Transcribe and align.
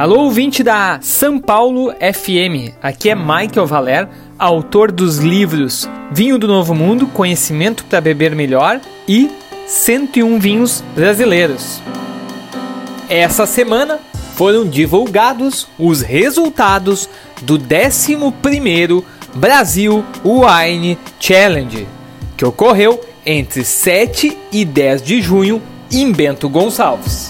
Alô, 0.00 0.20
ouvinte 0.20 0.62
da 0.62 0.98
São 1.02 1.38
Paulo 1.38 1.92
FM. 1.92 2.72
Aqui 2.82 3.10
é 3.10 3.14
Michael 3.14 3.66
Valer, 3.66 4.08
autor 4.38 4.90
dos 4.90 5.18
livros 5.18 5.86
Vinho 6.10 6.38
do 6.38 6.48
Novo 6.48 6.74
Mundo, 6.74 7.06
Conhecimento 7.06 7.84
para 7.84 8.00
Beber 8.00 8.34
Melhor 8.34 8.80
e 9.06 9.30
101 9.66 10.38
Vinhos 10.38 10.82
Brasileiros. 10.94 11.82
Essa 13.10 13.44
semana 13.44 14.00
foram 14.36 14.66
divulgados 14.66 15.68
os 15.78 16.00
resultados 16.00 17.06
do 17.42 17.58
11º 17.58 19.04
Brasil 19.34 20.02
Wine 20.24 20.96
Challenge, 21.20 21.86
que 22.38 22.46
ocorreu 22.46 22.98
entre 23.26 23.66
7 23.66 24.34
e 24.50 24.64
10 24.64 25.02
de 25.02 25.20
junho 25.20 25.60
em 25.92 26.10
Bento 26.10 26.48
Gonçalves. 26.48 27.28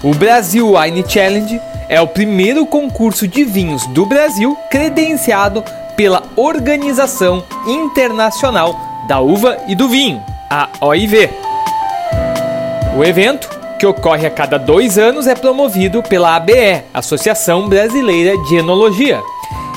O 0.00 0.14
Brasil 0.14 0.76
Wine 0.76 1.04
Challenge 1.08 1.60
é 1.88 2.00
o 2.00 2.06
primeiro 2.06 2.66
concurso 2.66 3.26
de 3.26 3.44
vinhos 3.44 3.86
do 3.88 4.06
Brasil 4.06 4.56
credenciado 4.70 5.64
pela 5.96 6.22
Organização 6.36 7.44
Internacional 7.66 8.78
da 9.06 9.20
Uva 9.20 9.58
e 9.68 9.74
do 9.74 9.88
Vinho, 9.88 10.22
a 10.50 10.68
OIV. 10.80 11.30
O 12.96 13.04
evento, 13.04 13.48
que 13.78 13.86
ocorre 13.86 14.26
a 14.26 14.30
cada 14.30 14.58
dois 14.58 14.98
anos, 14.98 15.26
é 15.26 15.34
promovido 15.34 16.02
pela 16.02 16.36
ABE, 16.36 16.82
Associação 16.92 17.68
Brasileira 17.68 18.36
de 18.44 18.56
Enologia, 18.56 19.20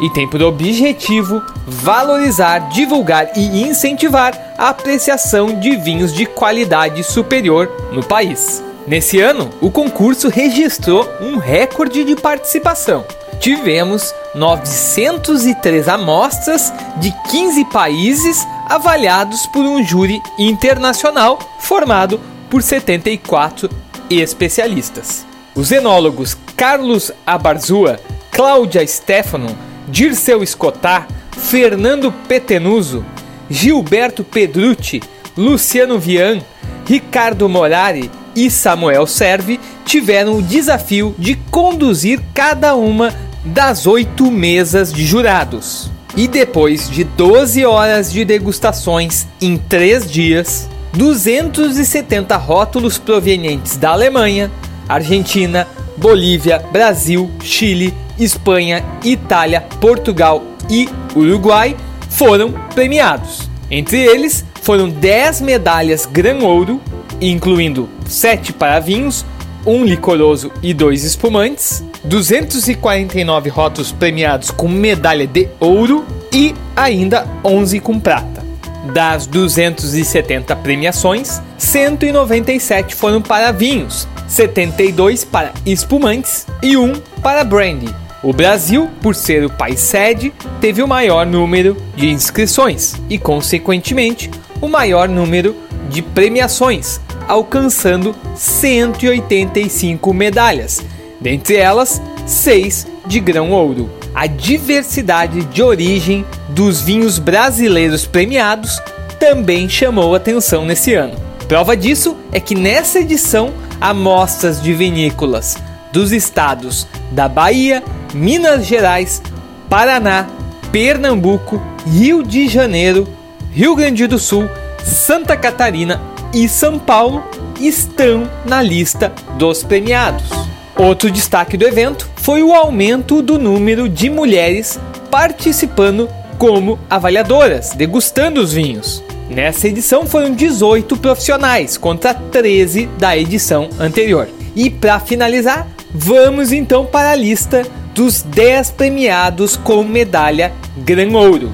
e 0.00 0.10
tem 0.10 0.28
por 0.28 0.42
objetivo 0.42 1.40
valorizar, 1.66 2.58
divulgar 2.70 3.30
e 3.36 3.62
incentivar 3.62 4.54
a 4.58 4.68
apreciação 4.68 5.58
de 5.58 5.76
vinhos 5.76 6.12
de 6.12 6.26
qualidade 6.26 7.02
superior 7.04 7.70
no 7.92 8.02
país. 8.02 8.62
Nesse 8.86 9.18
ano, 9.18 9.50
o 9.62 9.70
concurso 9.70 10.28
registrou 10.28 11.08
um 11.18 11.38
recorde 11.38 12.04
de 12.04 12.14
participação. 12.16 13.06
Tivemos 13.40 14.14
903 14.34 15.88
amostras 15.88 16.70
de 16.98 17.10
15 17.30 17.64
países 17.66 18.46
avaliados 18.68 19.46
por 19.46 19.64
um 19.64 19.82
júri 19.82 20.20
internacional 20.38 21.38
formado 21.60 22.20
por 22.50 22.62
74 22.62 23.70
especialistas. 24.10 25.26
Os 25.54 25.72
enólogos 25.72 26.36
Carlos 26.54 27.10
Abarzua, 27.26 27.98
Cláudia 28.30 28.86
Stefano, 28.86 29.56
Dirceu 29.88 30.42
Escotar, 30.42 31.08
Fernando 31.32 32.12
Petenuso, 32.28 33.04
Gilberto 33.48 34.22
Pedrucci, 34.22 35.02
Luciano 35.36 35.98
Vian, 35.98 36.40
Ricardo 36.86 37.48
Morari 37.48 38.10
e 38.34 38.50
Samuel 38.50 39.06
Serve 39.06 39.60
tiveram 39.84 40.38
o 40.38 40.42
desafio 40.42 41.14
de 41.18 41.36
conduzir 41.50 42.20
cada 42.32 42.74
uma 42.74 43.14
das 43.44 43.86
oito 43.86 44.30
mesas 44.30 44.92
de 44.92 45.04
jurados. 45.04 45.90
E 46.16 46.28
depois 46.28 46.88
de 46.88 47.04
12 47.04 47.64
horas 47.64 48.12
de 48.12 48.24
degustações 48.24 49.26
em 49.40 49.56
três 49.56 50.10
dias, 50.10 50.68
270 50.92 52.36
rótulos 52.36 52.98
provenientes 52.98 53.76
da 53.76 53.90
Alemanha, 53.90 54.50
Argentina, 54.88 55.66
Bolívia, 55.96 56.62
Brasil, 56.72 57.30
Chile, 57.42 57.92
Espanha, 58.18 58.84
Itália, 59.02 59.60
Portugal 59.80 60.42
e 60.70 60.88
Uruguai 61.16 61.76
foram 62.08 62.52
premiados. 62.74 63.50
Entre 63.70 63.98
eles 63.98 64.44
foram 64.62 64.88
10 64.88 65.40
medalhas 65.40 66.06
Gran 66.06 66.38
Ouro, 66.44 66.80
incluindo 67.30 67.88
7 68.06 68.52
para 68.52 68.80
vinhos, 68.80 69.24
um 69.66 69.84
licoroso 69.84 70.52
e 70.62 70.74
dois 70.74 71.04
espumantes, 71.04 71.82
249 72.04 73.48
rótulos 73.48 73.92
premiados 73.92 74.50
com 74.50 74.68
medalha 74.68 75.26
de 75.26 75.48
ouro 75.58 76.04
e 76.32 76.54
ainda 76.76 77.26
11 77.44 77.80
com 77.80 77.98
prata. 77.98 78.44
Das 78.92 79.26
270 79.26 80.54
premiações, 80.56 81.40
197 81.56 82.94
foram 82.94 83.22
para 83.22 83.50
vinhos, 83.50 84.06
72 84.28 85.24
para 85.24 85.52
espumantes 85.64 86.46
e 86.62 86.76
1 86.76 86.92
para 87.22 87.42
brandy. 87.44 87.88
O 88.22 88.32
Brasil, 88.32 88.90
por 89.02 89.14
ser 89.14 89.44
o 89.44 89.50
país 89.50 89.80
sede, 89.80 90.32
teve 90.60 90.82
o 90.82 90.88
maior 90.88 91.26
número 91.26 91.76
de 91.94 92.10
inscrições 92.10 92.94
e, 93.08 93.18
consequentemente, 93.18 94.30
o 94.60 94.68
maior 94.68 95.08
número 95.08 95.54
de 95.90 96.00
premiações, 96.00 97.00
alcançando 97.28 98.14
185 98.34 100.12
medalhas, 100.12 100.82
dentre 101.20 101.56
elas 101.56 102.00
6 102.26 102.86
de 103.06 103.20
grão 103.20 103.50
ouro. 103.50 103.90
A 104.14 104.26
diversidade 104.26 105.44
de 105.44 105.62
origem 105.62 106.24
dos 106.50 106.80
vinhos 106.80 107.18
brasileiros 107.18 108.06
premiados 108.06 108.80
também 109.18 109.68
chamou 109.68 110.14
atenção 110.14 110.64
nesse 110.64 110.94
ano. 110.94 111.14
Prova 111.48 111.76
disso 111.76 112.16
é 112.32 112.40
que 112.40 112.54
nessa 112.54 113.00
edição 113.00 113.52
amostras 113.80 114.62
de 114.62 114.72
vinícolas 114.72 115.56
dos 115.92 116.12
estados 116.12 116.86
da 117.12 117.28
Bahia, 117.28 117.82
Minas 118.12 118.66
Gerais, 118.66 119.22
Paraná, 119.68 120.26
Pernambuco, 120.72 121.60
Rio 121.86 122.22
de 122.22 122.48
Janeiro, 122.48 123.06
Rio 123.52 123.76
Grande 123.76 124.06
do 124.06 124.18
Sul, 124.18 124.48
Santa 124.82 125.36
Catarina 125.36 126.00
e 126.34 126.48
São 126.48 126.78
Paulo 126.78 127.22
estão 127.60 128.28
na 128.44 128.60
lista 128.60 129.12
dos 129.38 129.62
premiados. 129.62 130.28
Outro 130.76 131.08
destaque 131.08 131.56
do 131.56 131.64
evento 131.64 132.10
foi 132.16 132.42
o 132.42 132.52
aumento 132.52 133.22
do 133.22 133.38
número 133.38 133.88
de 133.88 134.10
mulheres 134.10 134.78
participando 135.10 136.10
como 136.36 136.76
avaliadoras, 136.90 137.70
degustando 137.70 138.40
os 138.40 138.52
vinhos. 138.52 139.02
Nessa 139.30 139.68
edição 139.68 140.04
foram 140.04 140.34
18 140.34 140.96
profissionais 140.96 141.78
contra 141.78 142.12
13 142.12 142.86
da 142.98 143.16
edição 143.16 143.70
anterior. 143.78 144.28
E 144.56 144.68
para 144.68 144.98
finalizar, 144.98 145.68
vamos 145.94 146.50
então 146.50 146.84
para 146.84 147.10
a 147.10 147.16
lista 147.16 147.62
dos 147.94 148.22
10 148.22 148.72
premiados 148.72 149.56
com 149.56 149.84
medalha 149.84 150.52
Gran 150.78 151.16
Ouro. 151.16 151.52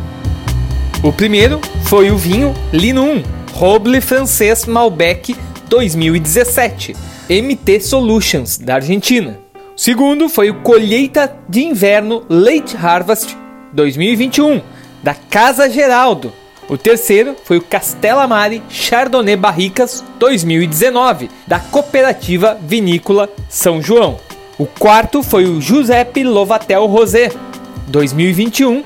O 1.02 1.12
primeiro 1.12 1.60
foi 1.84 2.10
o 2.10 2.16
vinho 2.16 2.54
Lino 2.72 3.04
1, 3.04 3.22
Roble 3.60 4.00
Francês 4.00 4.64
Malbec 4.64 5.36
2017, 5.68 6.96
MT 7.28 7.80
Solutions, 7.80 8.56
da 8.56 8.76
Argentina. 8.76 9.38
O 9.76 9.78
segundo 9.78 10.30
foi 10.30 10.48
o 10.48 10.62
Colheita 10.62 11.36
de 11.46 11.64
Inverno 11.64 12.24
Late 12.26 12.74
Harvest 12.74 13.36
2021, 13.74 14.62
da 15.02 15.12
Casa 15.12 15.68
Geraldo. 15.68 16.32
O 16.70 16.78
terceiro 16.78 17.36
foi 17.44 17.58
o 17.58 17.62
Castela 17.62 18.26
Mare 18.26 18.62
Chardonnay 18.70 19.36
Barricas 19.36 20.02
2019, 20.18 21.28
da 21.46 21.60
Cooperativa 21.60 22.58
Vinícola 22.62 23.28
São 23.50 23.82
João. 23.82 24.16
O 24.56 24.64
quarto 24.64 25.22
foi 25.22 25.44
o 25.44 25.60
Giuseppe 25.60 26.24
Lovatel 26.24 26.86
Rosé 26.86 27.30
2021, 27.88 28.82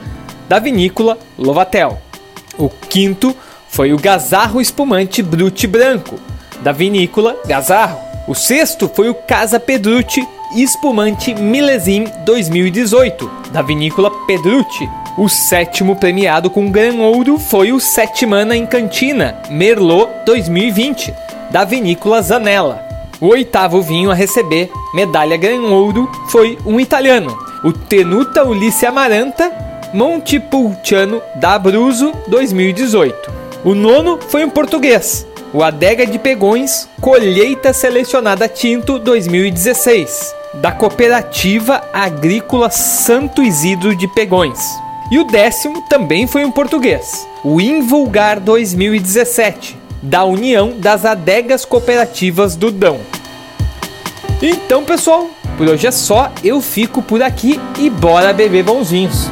da 0.48 0.58
Vinícola 0.58 1.16
Lovatel. 1.38 2.02
O 2.58 2.68
quinto 2.68 3.36
foi 3.74 3.92
o 3.92 3.98
Gazarro 3.98 4.60
Espumante 4.60 5.20
Brute 5.20 5.66
Branco, 5.66 6.14
da 6.60 6.70
vinícola 6.70 7.36
Gazarro. 7.44 7.98
O 8.28 8.32
sexto 8.32 8.88
foi 8.94 9.08
o 9.08 9.14
Casa 9.14 9.58
Pedrucci 9.58 10.24
Espumante 10.54 11.34
Milesim 11.34 12.04
2018, 12.24 13.28
da 13.50 13.62
vinícola 13.62 14.12
Pedrucci. 14.28 14.88
O 15.18 15.28
sétimo 15.28 15.96
premiado 15.96 16.48
com 16.48 16.70
Gran 16.70 16.94
Ouro 17.00 17.36
foi 17.36 17.72
o 17.72 17.80
Setmana 17.80 18.56
em 18.56 18.64
Cantina 18.64 19.42
Merlot 19.50 20.08
2020, 20.24 21.12
da 21.50 21.64
vinícola 21.64 22.22
Zanella. 22.22 22.80
O 23.20 23.26
oitavo 23.26 23.82
vinho 23.82 24.08
a 24.08 24.14
receber 24.14 24.70
medalha 24.94 25.36
Gran 25.36 25.62
Ouro 25.62 26.08
foi 26.28 26.56
um 26.64 26.78
italiano, 26.78 27.36
o 27.64 27.72
Tenuta 27.72 28.44
Ulisse 28.44 28.86
Amaranta 28.86 29.50
Montepulciano 29.92 31.20
da 31.34 31.54
Abruzzo 31.54 32.12
2018. 32.28 33.33
O 33.64 33.74
nono 33.74 34.18
foi 34.20 34.44
um 34.44 34.50
português, 34.50 35.26
o 35.50 35.62
Adega 35.62 36.06
de 36.06 36.18
Pegões 36.18 36.86
Colheita 37.00 37.72
Selecionada 37.72 38.46
Tinto 38.46 38.98
2016, 38.98 40.34
da 40.56 40.70
Cooperativa 40.70 41.82
Agrícola 41.90 42.68
Santo 42.68 43.42
Isidro 43.42 43.96
de 43.96 44.06
Pegões. 44.06 44.60
E 45.10 45.18
o 45.18 45.24
décimo 45.24 45.80
também 45.88 46.26
foi 46.26 46.44
um 46.44 46.50
português, 46.50 47.26
o 47.42 47.58
Invulgar 47.58 48.38
2017, 48.38 49.78
da 50.02 50.26
União 50.26 50.74
das 50.78 51.06
Adegas 51.06 51.64
Cooperativas 51.64 52.56
do 52.56 52.70
Dão. 52.70 53.00
Então, 54.42 54.84
pessoal, 54.84 55.30
por 55.56 55.66
hoje 55.70 55.86
é 55.86 55.90
só, 55.90 56.30
eu 56.44 56.60
fico 56.60 57.00
por 57.00 57.22
aqui 57.22 57.58
e 57.78 57.88
bora 57.88 58.30
beber 58.34 58.62
bonzinhos. 58.62 59.30